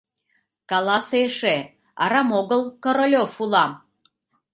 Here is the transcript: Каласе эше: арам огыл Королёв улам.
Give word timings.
Каласе 0.69 1.17
эше: 1.27 1.57
арам 2.03 2.29
огыл 2.39 2.61
Королёв 2.83 3.31
улам. 3.43 3.71